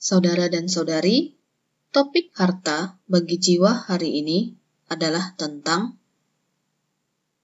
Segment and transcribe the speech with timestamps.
[0.00, 1.36] Saudara dan saudari,
[1.92, 4.56] topik harta bagi jiwa hari ini
[4.88, 6.00] adalah tentang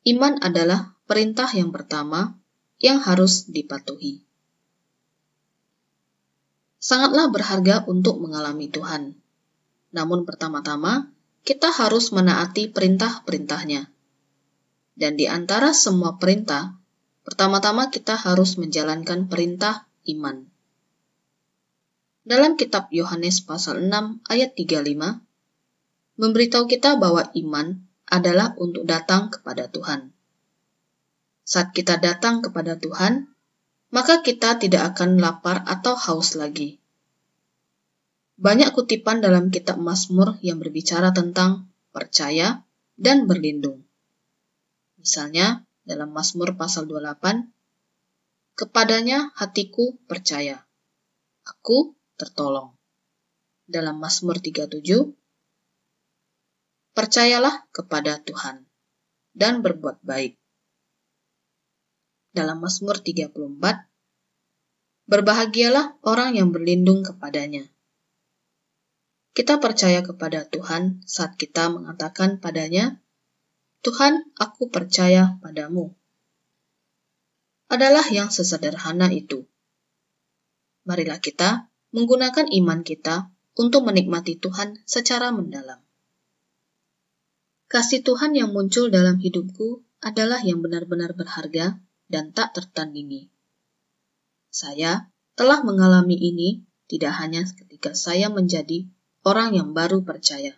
[0.09, 2.32] iman adalah perintah yang pertama
[2.80, 4.24] yang harus dipatuhi.
[6.80, 9.21] Sangatlah berharga untuk mengalami Tuhan.
[9.93, 11.13] Namun pertama-tama,
[11.45, 13.93] kita harus menaati perintah-perintahnya.
[14.97, 16.73] Dan di antara semua perintah,
[17.20, 20.55] pertama-tama kita harus menjalankan perintah iman.
[22.27, 25.23] Dalam kitab Yohanes pasal 6 ayat 35,
[26.19, 30.10] memberitahu kita bahwa iman adalah untuk datang kepada Tuhan.
[31.47, 33.30] Saat kita datang kepada Tuhan,
[33.95, 36.83] maka kita tidak akan lapar atau haus lagi
[38.36, 42.61] banyak kutipan dalam kitab Mazmur yang berbicara tentang percaya
[43.00, 43.88] dan berlindung.
[45.00, 47.48] Misalnya dalam Mazmur pasal 28,
[48.56, 50.64] Kepadanya hatiku percaya,
[51.45, 52.75] aku tertolong.
[53.69, 54.77] Dalam Mazmur 37,
[56.97, 58.64] Percayalah kepada Tuhan
[59.36, 60.41] dan berbuat baik.
[62.33, 63.36] Dalam Mazmur 34,
[65.06, 67.69] Berbahagialah orang yang berlindung kepadanya
[69.36, 73.05] kita percaya kepada Tuhan saat kita mengatakan padanya,
[73.84, 75.92] "Tuhan, aku percaya padamu."
[77.69, 79.45] Adalah yang sesederhana itu.
[80.89, 85.80] Marilah kita menggunakan iman kita untuk menikmati Tuhan secara mendalam.
[87.72, 91.80] Kasih Tuhan yang muncul dalam hidupku adalah yang benar-benar berharga
[92.12, 93.33] dan tak tertandingi.
[94.52, 98.86] Saya telah mengalami ini tidak hanya ketika saya menjadi
[99.24, 100.55] orang yang baru percaya.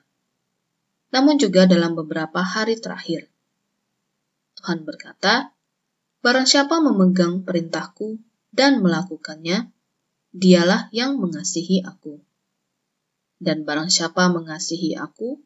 [1.14, 3.31] Namun juga dalam beberapa hari terakhir.
[4.61, 5.55] Tuhan berkata,
[6.19, 8.19] Barang siapa memegang perintahku
[8.50, 9.70] dan melakukannya,
[10.39, 12.22] dialah yang mengasihi aku.
[13.42, 15.42] Dan barang siapa mengasihi aku,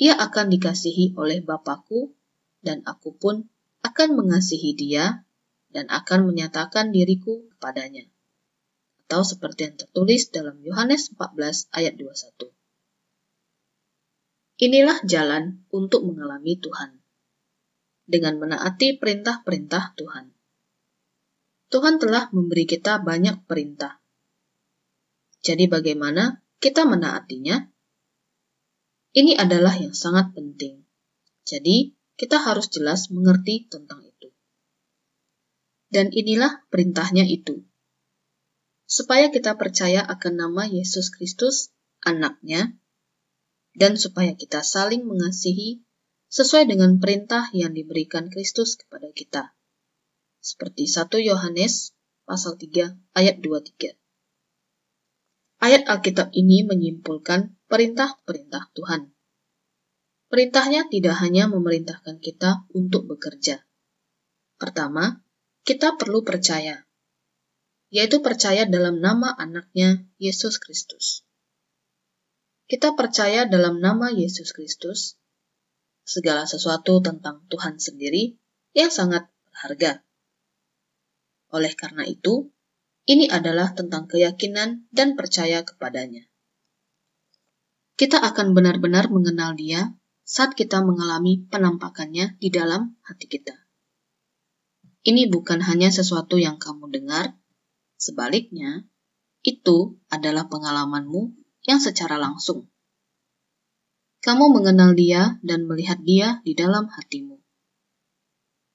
[0.00, 2.16] ia akan dikasihi oleh Bapakku,
[2.64, 3.52] dan aku pun
[3.84, 5.28] akan mengasihi dia
[5.68, 8.08] dan akan menyatakan diriku kepadanya
[9.12, 12.48] atau seperti yang tertulis dalam Yohanes 14 ayat 21.
[14.62, 17.04] Inilah jalan untuk mengalami Tuhan.
[18.08, 20.32] Dengan menaati perintah-perintah Tuhan.
[21.68, 24.01] Tuhan telah memberi kita banyak perintah.
[25.42, 27.58] Jadi bagaimana kita menaatinya?
[29.12, 30.86] Ini adalah yang sangat penting.
[31.44, 34.30] Jadi, kita harus jelas mengerti tentang itu.
[35.92, 37.66] Dan inilah perintahnya itu
[38.92, 41.72] supaya kita percaya akan nama Yesus Kristus,
[42.04, 42.76] anaknya,
[43.72, 45.80] dan supaya kita saling mengasihi
[46.28, 49.56] sesuai dengan perintah yang diberikan Kristus kepada kita.
[50.44, 51.96] Seperti 1 Yohanes
[52.28, 54.01] pasal 3 ayat 23.
[55.62, 59.14] Ayat Alkitab ini menyimpulkan perintah-perintah Tuhan.
[60.26, 63.62] Perintahnya tidak hanya memerintahkan kita untuk bekerja.
[64.58, 65.22] Pertama,
[65.62, 66.82] kita perlu percaya
[67.92, 71.28] yaitu percaya dalam nama anaknya Yesus Kristus.
[72.64, 75.20] Kita percaya dalam nama Yesus Kristus,
[76.00, 78.40] segala sesuatu tentang Tuhan sendiri
[78.72, 80.00] yang sangat berharga.
[81.52, 82.48] Oleh karena itu,
[83.06, 86.26] ini adalah tentang keyakinan dan percaya kepadanya.
[87.98, 93.54] Kita akan benar-benar mengenal Dia saat kita mengalami penampakannya di dalam hati kita.
[95.02, 97.34] Ini bukan hanya sesuatu yang kamu dengar,
[98.02, 98.82] Sebaliknya,
[99.46, 102.66] itu adalah pengalamanmu yang secara langsung.
[104.26, 107.38] Kamu mengenal dia dan melihat dia di dalam hatimu.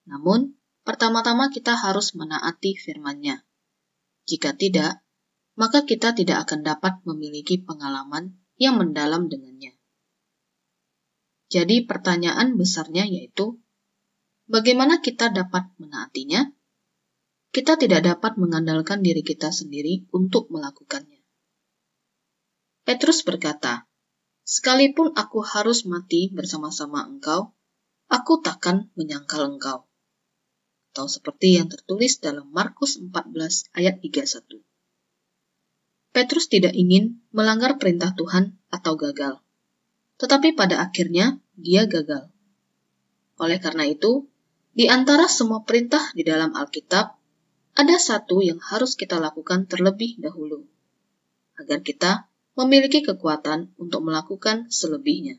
[0.07, 0.55] Namun,
[0.87, 3.43] pertama-tama kita harus menaati firman-Nya.
[4.27, 5.01] Jika tidak,
[5.55, 9.73] maka kita tidak akan dapat memiliki pengalaman yang mendalam dengannya.
[11.47, 13.57] Jadi pertanyaan besarnya yaitu,
[14.51, 16.51] bagaimana kita dapat menaatinya?
[17.57, 21.25] kita tidak dapat mengandalkan diri kita sendiri untuk melakukannya.
[22.85, 23.89] Petrus berkata,
[24.45, 27.57] Sekalipun aku harus mati bersama-sama engkau,
[28.13, 29.86] aku takkan menyangkal engkau.
[30.97, 34.65] Atau seperti yang tertulis dalam Markus 14 ayat 31.
[36.09, 39.37] Petrus tidak ingin melanggar perintah Tuhan atau gagal.
[40.17, 42.33] Tetapi pada akhirnya dia gagal.
[43.37, 44.25] Oleh karena itu,
[44.73, 47.13] di antara semua perintah di dalam Alkitab,
[47.77, 50.65] ada satu yang harus kita lakukan terlebih dahulu,
[51.61, 52.25] agar kita
[52.57, 55.37] memiliki kekuatan untuk melakukan selebihnya.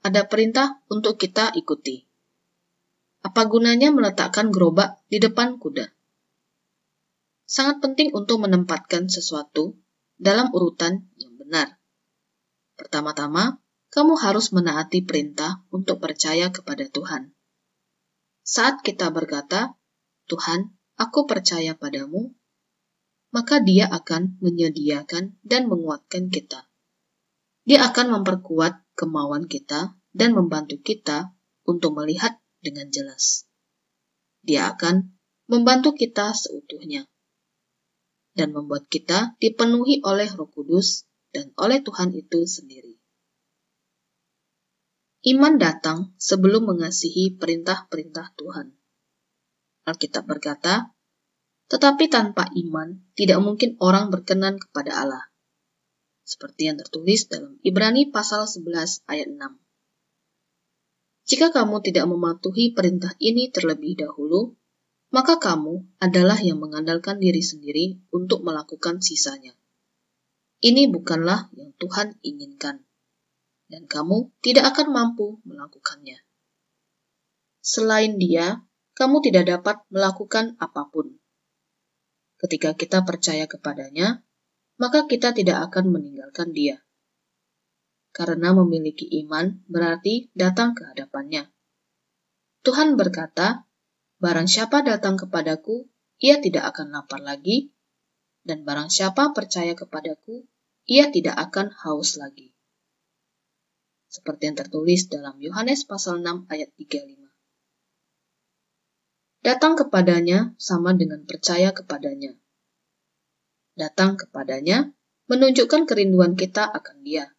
[0.00, 2.08] Ada perintah untuk kita ikuti.
[3.24, 5.88] Apa gunanya meletakkan gerobak di depan kuda?
[7.48, 9.80] Sangat penting untuk menempatkan sesuatu
[10.20, 11.80] dalam urutan yang benar.
[12.76, 17.32] Pertama-tama, kamu harus menaati perintah untuk percaya kepada Tuhan.
[18.44, 19.72] Saat kita berkata,
[20.28, 22.36] "Tuhan, aku percaya padamu,"
[23.32, 26.68] maka Dia akan menyediakan dan menguatkan kita.
[27.64, 31.32] Dia akan memperkuat kemauan kita dan membantu kita
[31.64, 33.44] untuk melihat dengan jelas.
[34.40, 35.12] Dia akan
[35.52, 37.04] membantu kita seutuhnya
[38.34, 42.98] dan membuat kita dipenuhi oleh Roh Kudus dan oleh Tuhan itu sendiri.
[45.24, 48.76] Iman datang sebelum mengasihi perintah-perintah Tuhan.
[49.88, 50.92] Alkitab berkata,
[51.72, 55.24] "Tetapi tanpa iman tidak mungkin orang berkenan kepada Allah."
[56.28, 59.63] Seperti yang tertulis dalam Ibrani pasal 11 ayat 6.
[61.24, 64.52] Jika kamu tidak mematuhi perintah ini terlebih dahulu,
[65.08, 69.56] maka kamu adalah yang mengandalkan diri sendiri untuk melakukan sisanya.
[70.60, 72.84] Ini bukanlah yang Tuhan inginkan
[73.72, 76.20] dan kamu tidak akan mampu melakukannya.
[77.64, 78.60] Selain Dia,
[78.92, 81.16] kamu tidak dapat melakukan apa pun.
[82.36, 84.20] Ketika kita percaya kepadanya,
[84.76, 86.83] maka kita tidak akan meninggalkan Dia.
[88.14, 91.50] Karena memiliki iman berarti datang ke hadapannya.
[92.62, 93.66] Tuhan berkata,
[94.22, 95.90] Barang siapa datang kepadaku,
[96.22, 97.74] ia tidak akan lapar lagi,
[98.46, 100.46] dan barang siapa percaya kepadaku,
[100.86, 102.54] ia tidak akan haus lagi
[104.14, 107.18] seperti yang tertulis dalam Yohanes pasal 6 ayat 35.
[109.42, 112.38] Datang kepadanya sama dengan percaya kepadanya.
[113.74, 114.94] Datang kepadanya
[115.26, 117.33] menunjukkan kerinduan kita akan dia.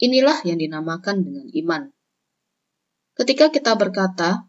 [0.00, 1.82] Inilah yang dinamakan dengan iman.
[3.12, 4.48] Ketika kita berkata,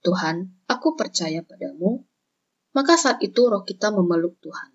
[0.00, 2.08] Tuhan, aku percaya padamu,
[2.72, 4.72] maka saat itu roh kita memeluk Tuhan.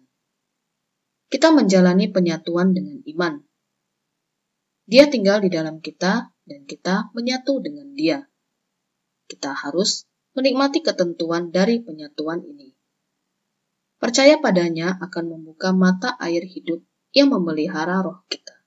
[1.33, 3.41] Kita menjalani penyatuan dengan iman.
[4.85, 8.21] Dia tinggal di dalam kita dan kita menyatu dengan dia.
[9.25, 10.05] Kita harus
[10.37, 12.69] menikmati ketentuan dari penyatuan ini.
[13.97, 16.83] Percaya padanya akan membuka mata air hidup
[17.15, 18.62] yang memelihara roh kita.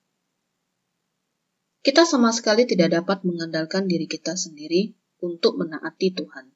[1.86, 4.90] Kita sama sekali tidak dapat mengandalkan diri kita sendiri
[5.22, 6.50] untuk menaati Tuhan.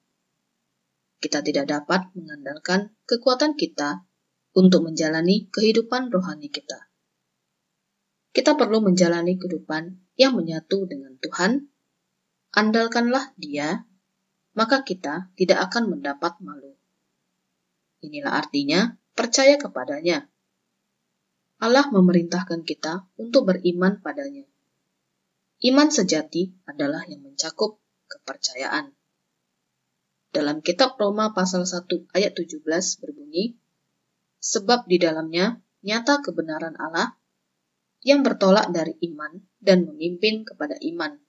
[1.22, 4.02] Kita tidak dapat mengandalkan kekuatan kita
[4.58, 6.90] untuk menjalani kehidupan rohani kita
[8.30, 11.66] kita perlu menjalani kehidupan yang menyatu dengan Tuhan,
[12.54, 13.82] andalkanlah Dia,
[14.54, 16.78] maka kita tidak akan mendapat malu.
[18.06, 20.30] Inilah artinya percaya kepadanya.
[21.60, 24.46] Allah memerintahkan kita untuk beriman padanya.
[25.60, 28.96] Iman sejati adalah yang mencakup kepercayaan.
[30.32, 31.84] Dalam kitab Roma pasal 1
[32.16, 32.64] ayat 17
[33.04, 33.60] berbunyi,
[34.40, 37.12] Sebab di dalamnya nyata kebenaran Allah
[38.00, 41.20] yang bertolak dari iman dan memimpin kepada iman.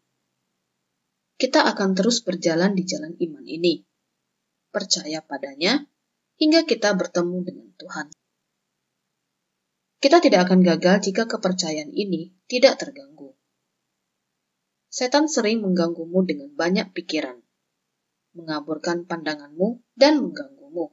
[1.36, 3.84] Kita akan terus berjalan di jalan iman ini,
[4.72, 5.84] percaya padanya
[6.39, 8.07] hingga kita bertemu dengan Tuhan.
[10.00, 13.36] Kita tidak akan gagal jika kepercayaan ini tidak terganggu.
[14.92, 17.40] Setan sering mengganggumu dengan banyak pikiran,
[18.36, 20.92] mengaburkan pandanganmu, dan mengganggumu.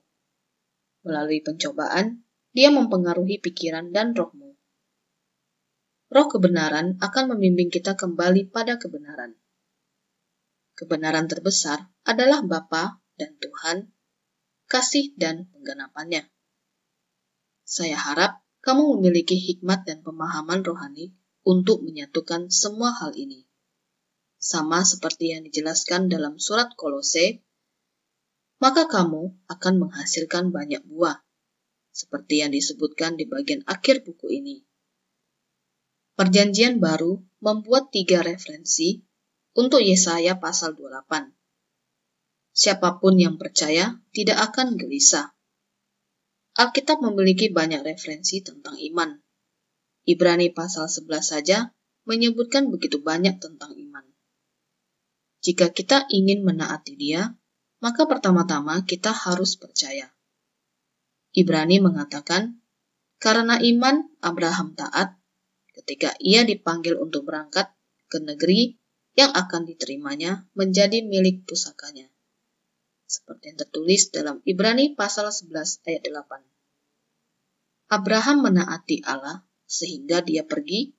[1.03, 2.23] Melalui pencobaan,
[2.55, 4.49] dia mempengaruhi pikiran dan rohmu
[6.09, 9.37] roh kebenaran akan membimbing kita kembali pada kebenaran.
[10.73, 13.93] Kebenaran terbesar adalah Bapa dan Tuhan,
[14.71, 16.25] kasih dan penggenapannya.
[17.69, 21.13] Saya harap kamu memiliki hikmat dan pemahaman rohani
[21.45, 23.45] untuk menyatukan semua hal ini.
[24.39, 27.43] Sama seperti yang dijelaskan dalam surat Kolose,
[28.63, 31.19] maka kamu akan menghasilkan banyak buah,
[31.91, 34.63] seperti yang disebutkan di bagian akhir buku ini.
[36.15, 39.03] Perjanjian Baru membuat tiga referensi
[39.55, 41.35] untuk Yesaya pasal 28.
[42.55, 45.31] Siapa pun yang percaya tidak akan gelisah.
[46.59, 49.15] Alkitab memiliki banyak referensi tentang iman.
[50.11, 51.71] Ibrani pasal 11 saja
[52.03, 53.88] menyebutkan begitu banyak tentang iman.
[55.39, 57.35] Jika kita ingin menaati dia,
[57.79, 60.11] maka pertama-tama kita harus percaya.
[61.31, 62.59] Ibrani mengatakan,
[63.23, 65.15] karena iman Abraham taat
[65.79, 67.71] ketika ia dipanggil untuk berangkat
[68.11, 68.79] ke negeri
[69.15, 72.07] yang akan diterimanya menjadi milik pusakanya.
[73.09, 77.95] Seperti yang tertulis dalam Ibrani pasal 11 ayat 8.
[77.95, 80.98] Abraham menaati Allah sehingga dia pergi.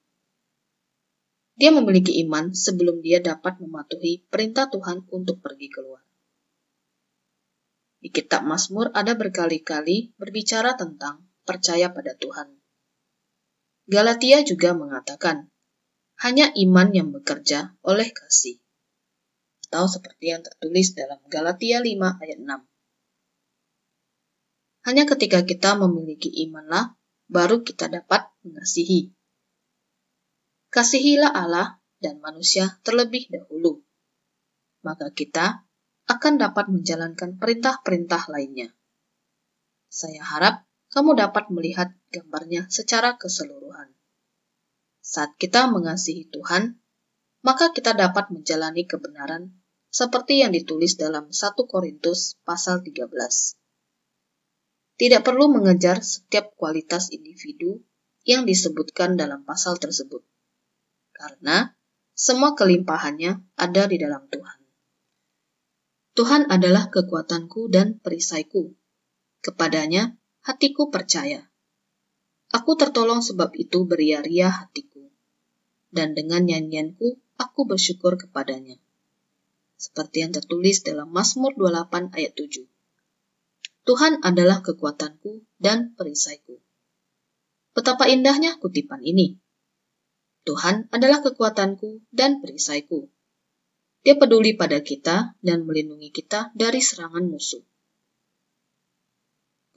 [1.60, 6.00] Dia memiliki iman sebelum dia dapat mematuhi perintah Tuhan untuk pergi keluar.
[8.00, 12.56] Di kitab Mazmur ada berkali-kali berbicara tentang percaya pada Tuhan.
[13.92, 15.52] Galatia juga mengatakan,
[16.24, 18.64] hanya iman yang bekerja oleh kasih.
[19.68, 22.48] Atau seperti yang tertulis dalam Galatia 5 ayat 6.
[24.88, 26.96] Hanya ketika kita memiliki imanlah,
[27.28, 29.12] baru kita dapat mengasihi.
[30.70, 33.82] Kasihilah Allah dan manusia terlebih dahulu.
[34.86, 35.66] Maka kita
[36.06, 38.70] akan dapat menjalankan perintah-perintah lainnya.
[39.90, 43.94] Saya harap kamu dapat melihat gambarnya secara keseluruhan.
[45.02, 46.78] Saat kita mengasihi Tuhan,
[47.42, 49.54] maka kita dapat menjalani kebenaran
[49.90, 53.10] seperti yang ditulis dalam 1 Korintus pasal 13.
[55.00, 57.82] Tidak perlu mengejar setiap kualitas individu
[58.28, 60.22] yang disebutkan dalam pasal tersebut,
[61.20, 61.76] karena
[62.16, 64.60] semua kelimpahannya ada di dalam Tuhan.
[66.16, 68.72] Tuhan adalah kekuatanku dan perisaiku.
[69.44, 71.48] Kepadanya hatiku percaya.
[72.56, 75.12] Aku tertolong sebab itu beria-ria hatiku.
[75.92, 78.80] Dan dengan nyanyianku, aku bersyukur kepadanya.
[79.80, 82.68] Seperti yang tertulis dalam Mazmur 28 ayat 7.
[83.88, 86.60] Tuhan adalah kekuatanku dan perisaiku.
[87.72, 89.40] Betapa indahnya kutipan ini.
[90.50, 93.06] Tuhan adalah kekuatanku dan perisaiku.
[94.02, 97.62] Dia peduli pada kita dan melindungi kita dari serangan musuh.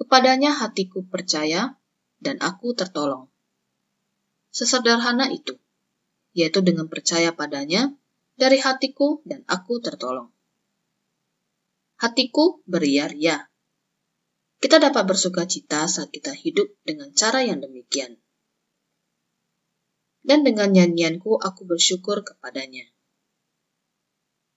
[0.01, 1.77] Kepadanya hatiku percaya
[2.25, 3.29] dan aku tertolong.
[4.49, 5.61] Sesederhana itu,
[6.33, 7.93] yaitu dengan percaya padanya,
[8.41, 10.33] dari hatiku dan aku tertolong.
[12.01, 13.45] Hatiku beria-ria.
[14.57, 18.22] Kita dapat bersuka cita saat kita hidup dengan cara yang demikian.
[20.23, 22.87] Dan dengan nyanyianku aku bersyukur kepadanya.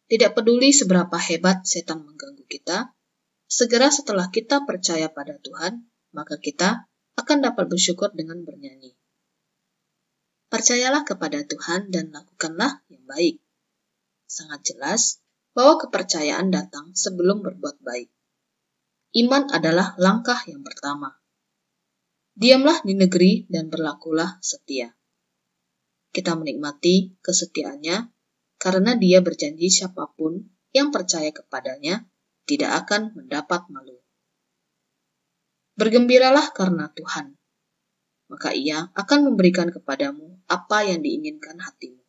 [0.05, 2.95] Tidak peduli seberapa hebat setan mengganggu kita,
[3.45, 5.85] Segera setelah kita percaya pada Tuhan,
[6.17, 8.97] maka kita akan dapat bersyukur dengan bernyanyi.
[10.49, 13.37] Percayalah kepada Tuhan dan lakukanlah yang baik.
[14.25, 15.21] Sangat jelas
[15.53, 18.09] bahwa kepercayaan datang sebelum berbuat baik.
[19.15, 21.15] Iman adalah langkah yang pertama.
[22.35, 24.91] Diamlah di negeri dan berlakulah setia.
[26.15, 28.07] Kita menikmati kesetiaannya
[28.55, 32.07] karena dia berjanji siapa pun yang percaya kepadanya
[32.47, 33.99] tidak akan mendapat malu.
[35.75, 37.35] Bergembiralah karena Tuhan,
[38.31, 41.99] maka Ia akan memberikan kepadamu apa yang diinginkan hatimu.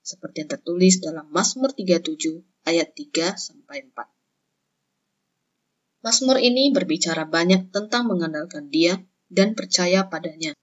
[0.00, 2.08] Seperti yang tertulis dalam Mazmur 37
[2.64, 6.08] ayat 3 sampai 4.
[6.08, 8.96] Mazmur ini berbicara banyak tentang mengandalkan Dia
[9.28, 10.56] dan percaya padanya.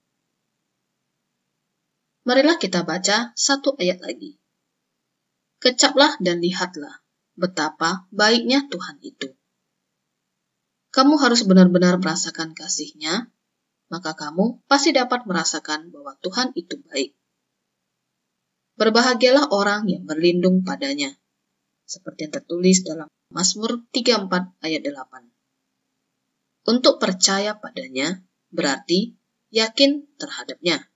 [2.22, 4.38] Marilah kita baca satu ayat lagi.
[5.58, 7.01] Kecaplah dan lihatlah,
[7.34, 9.34] betapa baiknya Tuhan itu.
[10.92, 13.32] Kamu harus benar-benar merasakan kasihnya,
[13.88, 17.16] maka kamu pasti dapat merasakan bahwa Tuhan itu baik.
[18.75, 21.16] Berbahagialah orang yang berlindung padanya,
[21.88, 26.68] seperti yang tertulis dalam Mazmur 34 ayat 8.
[26.68, 28.20] Untuk percaya padanya
[28.51, 29.16] berarti
[29.56, 30.90] yakin terhadapnya.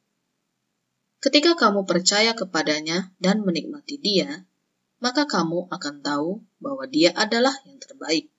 [1.25, 4.45] Ketika kamu percaya kepadanya dan menikmati dia,
[5.01, 8.29] maka kamu akan tahu bahwa Dia adalah yang terbaik.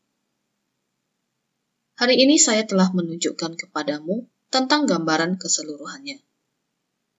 [1.99, 6.23] Hari ini saya telah menunjukkan kepadamu tentang gambaran keseluruhannya.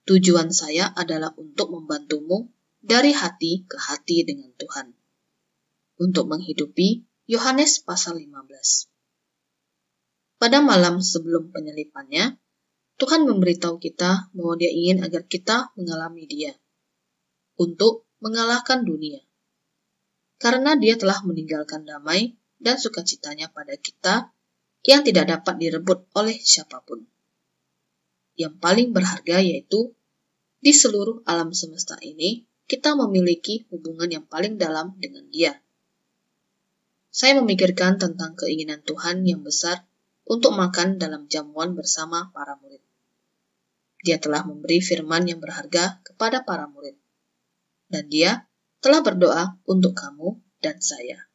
[0.08, 2.48] Tujuan saya adalah untuk membantumu
[2.80, 4.96] dari hati ke hati dengan Tuhan.
[6.00, 8.88] Untuk menghidupi Yohanes pasal 15.
[10.40, 12.40] Pada malam sebelum penyelipannya,
[12.98, 16.54] Tuhan memberitahu kita bahwa dia ingin agar kita mengalami dia.
[17.58, 19.22] Untuk mengalahkan dunia
[20.38, 24.30] karena dia telah meninggalkan damai dan sukacitanya pada kita
[24.86, 27.06] yang tidak dapat direbut oleh siapa pun.
[28.38, 29.98] Yang paling berharga yaitu
[30.62, 35.58] di seluruh alam semesta ini kita memiliki hubungan yang paling dalam dengan dia.
[37.10, 39.89] Saya memikirkan tentang keinginan Tuhan yang besar
[40.30, 42.87] untuk makan dalam jamuan bersama para murid.
[44.08, 46.96] Dia telah memberi firman yang berharga kepada para murid.
[47.92, 48.48] Dan dia
[48.80, 51.27] telah berdoa untuk kamu dan saya.